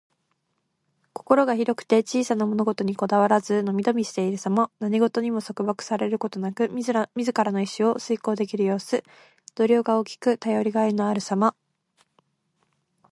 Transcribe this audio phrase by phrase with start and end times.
[1.13, 4.71] 心が広くて小さな物事にこだわらず、のびのびしているさま。
[4.79, 9.03] 何事にも束縛されることなく、自らの意志を遂行できる様子。
[9.53, 11.53] 度量が大きく、頼りがいのあるさま。